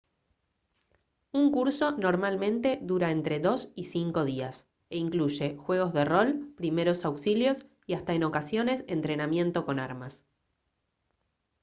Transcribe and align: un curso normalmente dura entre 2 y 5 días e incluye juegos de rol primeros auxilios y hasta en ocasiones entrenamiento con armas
un 1.31 1.51
curso 1.51 1.91
normalmente 1.91 2.79
dura 2.81 3.11
entre 3.11 3.37
2 3.39 3.69
y 3.75 3.83
5 3.83 4.25
días 4.25 4.67
e 4.89 4.97
incluye 4.97 5.55
juegos 5.65 5.93
de 5.97 6.03
rol 6.05 6.53
primeros 6.57 7.05
auxilios 7.05 7.67
y 7.85 7.93
hasta 7.93 8.15
en 8.15 8.23
ocasiones 8.23 8.83
entrenamiento 8.87 9.63
con 9.63 9.79
armas 9.79 10.25